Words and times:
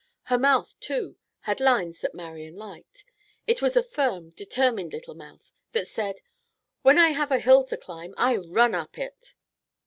Her 0.23 0.39
mouth, 0.39 0.73
too, 0.79 1.17
had 1.41 1.59
lines 1.59 2.01
that 2.01 2.15
Marian 2.15 2.55
liked. 2.55 3.05
It 3.45 3.61
was 3.61 3.77
a 3.77 3.83
firm, 3.83 4.31
determined 4.31 4.93
little 4.93 5.13
mouth 5.13 5.53
that 5.73 5.87
said: 5.87 6.21
"When 6.81 6.97
I 6.97 7.09
have 7.09 7.31
a 7.31 7.37
hill 7.37 7.63
to 7.65 7.77
climb 7.77 8.15
I 8.17 8.35
run 8.37 8.73
up 8.73 8.97
it." 8.97 9.35